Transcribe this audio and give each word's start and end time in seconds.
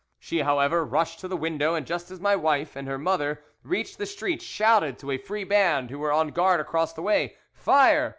She, 0.17 0.39
however, 0.39 0.83
rushed 0.83 1.19
to 1.19 1.27
the 1.27 1.37
window, 1.37 1.75
and 1.75 1.85
just 1.85 2.09
as 2.09 2.19
my 2.19 2.35
wife 2.35 2.75
and 2.75 2.87
her 2.87 2.97
mother 2.97 3.43
reached 3.61 3.99
the 3.99 4.07
street, 4.07 4.41
shouted 4.41 4.97
to 4.97 5.11
a 5.11 5.19
free 5.19 5.43
band 5.43 5.91
who 5.91 5.99
were 5.99 6.11
on 6.11 6.29
guard 6.29 6.59
across 6.59 6.91
the 6.91 7.03
way, 7.03 7.35
'Fire! 7.53 8.09